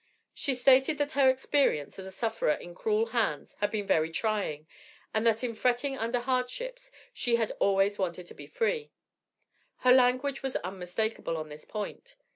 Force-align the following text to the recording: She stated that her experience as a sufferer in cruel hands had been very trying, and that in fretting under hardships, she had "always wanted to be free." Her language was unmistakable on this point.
She 0.33 0.55
stated 0.55 0.97
that 0.97 1.11
her 1.11 1.29
experience 1.29 1.99
as 1.99 2.07
a 2.07 2.11
sufferer 2.11 2.53
in 2.53 2.73
cruel 2.73 3.05
hands 3.09 3.53
had 3.59 3.69
been 3.69 3.85
very 3.85 4.09
trying, 4.09 4.65
and 5.13 5.27
that 5.27 5.43
in 5.43 5.53
fretting 5.53 5.95
under 5.95 6.19
hardships, 6.21 6.89
she 7.13 7.35
had 7.35 7.51
"always 7.59 7.99
wanted 7.99 8.25
to 8.25 8.33
be 8.33 8.47
free." 8.47 8.89
Her 9.81 9.91
language 9.91 10.41
was 10.41 10.55
unmistakable 10.55 11.37
on 11.37 11.49
this 11.49 11.65
point. 11.65 12.15